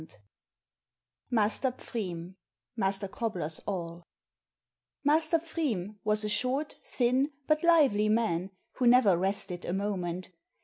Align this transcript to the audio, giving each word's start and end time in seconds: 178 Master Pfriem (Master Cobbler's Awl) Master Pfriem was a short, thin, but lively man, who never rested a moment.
178 1.29 1.29
Master 1.29 1.71
Pfriem 1.71 2.35
(Master 2.75 3.07
Cobbler's 3.07 3.61
Awl) 3.67 4.01
Master 5.03 5.37
Pfriem 5.37 5.99
was 6.03 6.23
a 6.23 6.27
short, 6.27 6.77
thin, 6.83 7.31
but 7.45 7.61
lively 7.61 8.09
man, 8.09 8.49
who 8.77 8.87
never 8.87 9.15
rested 9.15 9.63
a 9.63 9.73
moment. 9.73 10.31